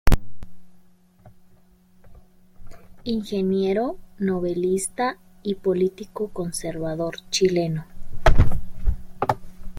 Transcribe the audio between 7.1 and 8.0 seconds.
chileno.